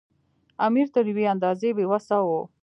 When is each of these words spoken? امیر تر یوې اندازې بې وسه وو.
امیر 0.67 0.87
تر 0.95 1.03
یوې 1.11 1.25
اندازې 1.33 1.69
بې 1.77 1.85
وسه 1.91 2.17
وو. 2.27 2.41